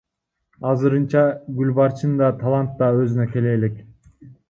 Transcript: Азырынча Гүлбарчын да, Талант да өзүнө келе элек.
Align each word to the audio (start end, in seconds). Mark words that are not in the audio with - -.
Азырынча 0.69 1.21
Гүлбарчын 1.61 2.17
да, 2.25 2.33
Талант 2.43 2.77
да 2.83 2.91
өзүнө 3.07 3.33
келе 3.39 3.57
элек. 3.63 3.83